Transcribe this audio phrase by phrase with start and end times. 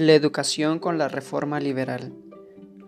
[0.00, 2.12] La educación con la reforma liberal.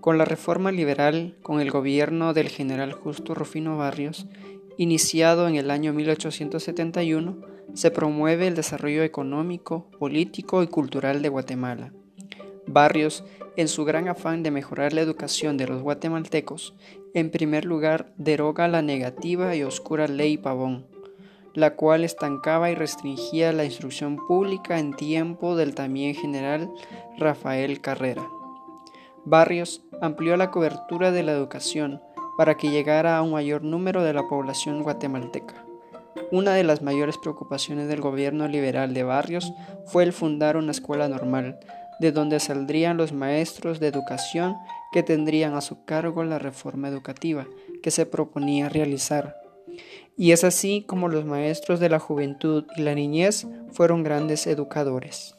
[0.00, 4.28] Con la reforma liberal, con el gobierno del general Justo Rufino Barrios,
[4.76, 7.40] iniciado en el año 1871,
[7.74, 11.92] se promueve el desarrollo económico, político y cultural de Guatemala.
[12.68, 13.24] Barrios,
[13.56, 16.76] en su gran afán de mejorar la educación de los guatemaltecos,
[17.12, 20.86] en primer lugar deroga la negativa y oscura ley Pavón,
[21.54, 26.70] la cual estancaba y restringía la instrucción pública en tiempo del también general
[27.18, 28.26] Rafael Carrera.
[29.24, 32.00] Barrios amplió la cobertura de la educación
[32.38, 35.66] para que llegara a un mayor número de la población guatemalteca.
[36.32, 39.52] Una de las mayores preocupaciones del gobierno liberal de Barrios
[39.86, 41.58] fue el fundar una escuela normal,
[42.00, 44.56] de donde saldrían los maestros de educación
[44.92, 47.46] que tendrían a su cargo la reforma educativa
[47.82, 49.39] que se proponía realizar.
[50.16, 55.34] Y es así como los maestros de la juventud y la niñez fueron grandes educadores.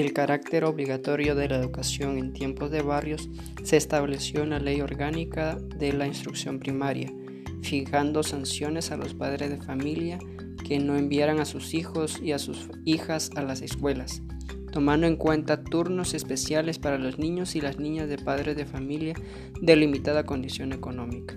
[0.00, 3.28] El carácter obligatorio de la educación en tiempos de barrios
[3.64, 7.12] se estableció en la Ley Orgánica de la Instrucción Primaria,
[7.62, 10.18] fijando sanciones a los padres de familia
[10.66, 14.22] que no enviaran a sus hijos y a sus hijas a las escuelas,
[14.70, 19.14] tomando en cuenta turnos especiales para los niños y las niñas de padres de familia
[19.60, 21.36] de limitada condición económica.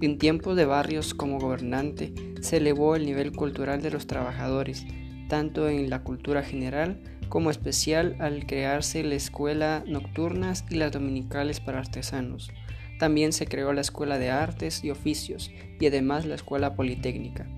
[0.00, 4.84] En tiempos de barrios como gobernante se elevó el nivel cultural de los trabajadores,
[5.28, 11.60] tanto en la cultura general como especial al crearse la escuela nocturnas y las dominicales
[11.60, 12.50] para artesanos.
[12.98, 17.48] También se creó la Escuela de Artes y Oficios y además la Escuela Politécnica.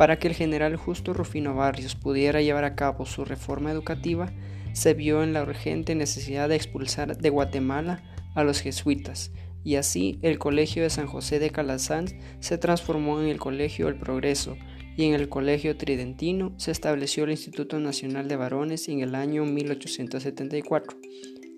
[0.00, 4.32] Para que el general Justo Rufino Barrios pudiera llevar a cabo su reforma educativa,
[4.72, 8.02] se vio en la urgente necesidad de expulsar de Guatemala
[8.34, 9.30] a los jesuitas,
[9.62, 13.96] y así el Colegio de San José de Calasanz se transformó en el Colegio del
[13.98, 14.56] Progreso,
[14.96, 19.44] y en el Colegio Tridentino se estableció el Instituto Nacional de Varones en el año
[19.44, 20.96] 1874.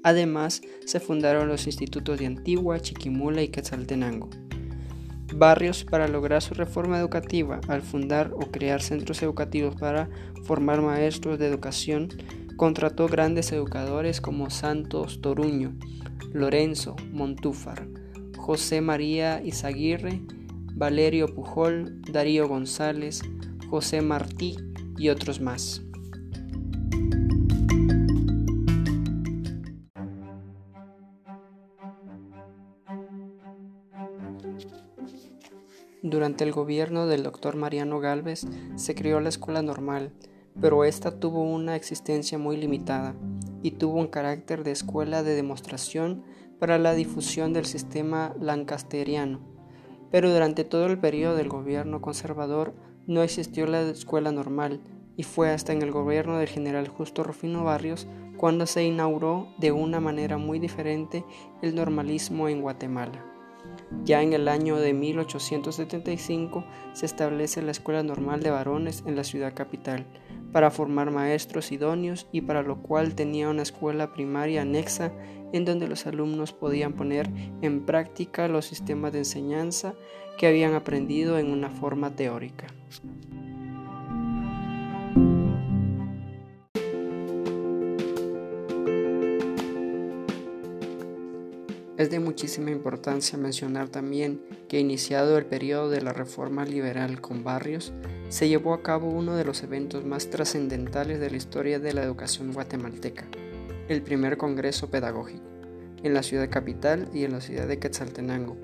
[0.03, 4.31] Además, se fundaron los institutos de Antigua, Chiquimula y Quetzaltenango.
[5.35, 10.09] Barrios, para lograr su reforma educativa, al fundar o crear centros educativos para
[10.45, 12.09] formar maestros de educación,
[12.57, 15.75] contrató grandes educadores como Santos Toruño,
[16.33, 17.87] Lorenzo Montúfar,
[18.37, 20.23] José María Izaguirre,
[20.75, 23.23] Valerio Pujol, Darío González,
[23.69, 24.57] José Martí
[24.97, 25.83] y otros más.
[36.03, 40.13] Durante el gobierno del doctor Mariano Galvez se creó la escuela normal,
[40.61, 43.15] pero esta tuvo una existencia muy limitada
[43.63, 46.25] y tuvo un carácter de escuela de demostración
[46.59, 49.41] para la difusión del sistema lancasteriano.
[50.11, 52.75] Pero durante todo el periodo del gobierno conservador
[53.07, 54.81] no existió la escuela normal
[55.17, 59.73] y fue hasta en el gobierno del general Justo Rufino Barrios cuando se inauguró de
[59.73, 61.25] una manera muy diferente
[61.63, 63.32] el normalismo en Guatemala.
[64.05, 69.25] Ya en el año de 1875 se establece la Escuela Normal de Varones en la
[69.25, 70.07] ciudad capital
[70.53, 75.13] para formar maestros idóneos y para lo cual tenía una escuela primaria anexa
[75.53, 77.31] en donde los alumnos podían poner
[77.63, 79.95] en práctica los sistemas de enseñanza
[80.39, 82.67] que habían aprendido en una forma teórica.
[92.03, 97.45] Es de muchísima importancia mencionar también que iniciado el periodo de la reforma liberal con
[97.45, 97.93] Barrios,
[98.29, 102.03] se llevó a cabo uno de los eventos más trascendentales de la historia de la
[102.03, 103.29] educación guatemalteca,
[103.87, 105.45] el primer Congreso Pedagógico,
[106.03, 108.57] en la ciudad capital y en la ciudad de Quetzaltenango,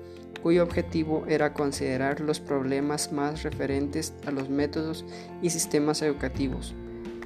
[0.43, 5.05] cuyo objetivo era considerar los problemas más referentes a los métodos
[5.41, 6.75] y sistemas educativos,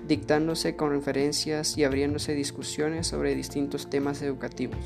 [0.07, 4.77] dictándose conferencias y abriéndose discusiones sobre distintos temas educativos.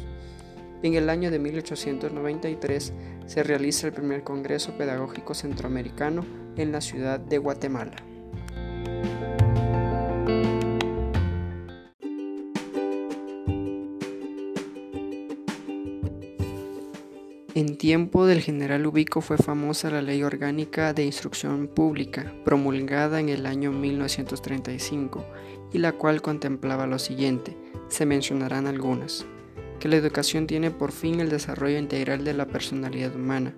[0.83, 2.93] En el año de 1893
[3.25, 6.23] se realiza el primer Congreso Pedagógico Centroamericano
[6.55, 7.95] en la ciudad de Guatemala.
[17.55, 23.29] En tiempo del general Ubico fue famosa la Ley Orgánica de Instrucción Pública, promulgada en
[23.29, 25.25] el año 1935,
[25.73, 27.57] y la cual contemplaba lo siguiente,
[27.87, 29.25] se mencionarán algunas
[29.79, 33.53] que la educación tiene por fin el desarrollo integral de la personalidad humana,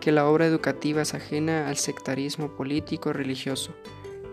[0.00, 3.74] que la obra educativa es ajena al sectarismo político religioso,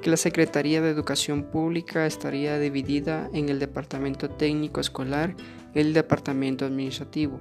[0.02, 5.36] que la Secretaría de Educación Pública estaría dividida en el Departamento Técnico Escolar
[5.74, 7.40] y el Departamento Administrativo,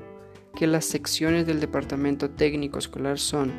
[0.54, 3.52] que las secciones del Departamento Técnico Escolar son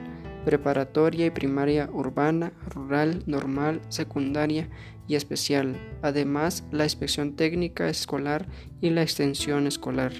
[0.45, 4.69] preparatoria y primaria urbana, rural, normal, secundaria
[5.07, 8.47] y especial, además la inspección técnica escolar
[8.81, 10.13] y la extensión escolar.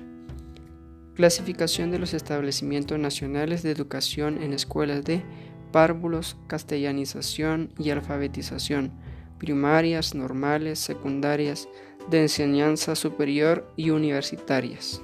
[1.15, 5.23] Clasificación de los establecimientos nacionales de educación en escuelas de
[5.71, 8.91] párvulos, castellanización y alfabetización,
[9.37, 11.67] primarias, normales, secundarias,
[12.09, 15.01] de enseñanza superior y universitarias.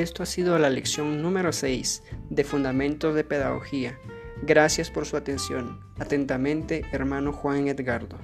[0.00, 3.98] Esto ha sido la lección número 6 de Fundamentos de Pedagogía.
[4.42, 5.78] Gracias por su atención.
[5.98, 8.16] Atentamente, hermano Juan Edgardo.